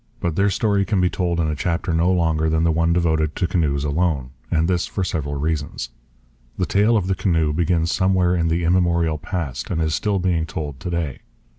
[0.19, 3.35] But their story can be told in a chapter no longer than the one devoted
[3.35, 5.89] to canoes alone; and this for several reasons.
[6.57, 10.47] The tale of the canoe begins somewhere in the immemorial past and is still being
[10.47, 11.19] told to day.